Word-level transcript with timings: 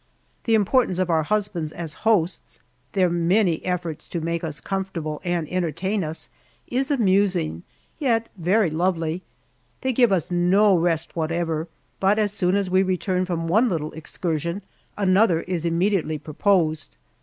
The 0.45 0.55
importance 0.55 0.97
of 0.97 1.11
our 1.11 1.21
husbands 1.21 1.71
as 1.71 1.93
hosts 2.01 2.61
their 2.93 3.07
many 3.07 3.63
efforts 3.63 4.07
to 4.07 4.19
make 4.19 4.43
us 4.43 4.59
comfortable 4.59 5.21
and 5.23 5.47
entertain 5.47 6.03
us 6.03 6.27
is 6.65 6.89
amusing, 6.89 7.61
yet 7.99 8.27
very 8.35 8.71
lovely. 8.71 9.21
They 9.81 9.93
give 9.93 10.11
us 10.11 10.31
no 10.31 10.75
rest 10.75 11.15
whatever, 11.15 11.67
but 11.99 12.17
as 12.17 12.33
soon 12.33 12.55
as 12.55 12.67
we 12.67 12.81
return 12.81 13.25
from 13.25 13.47
one 13.47 13.69
little 13.69 13.91
excursion 13.91 14.63
another 14.97 15.41
is 15.41 15.67
immediately 15.67 16.17
proposed. 16.17 16.95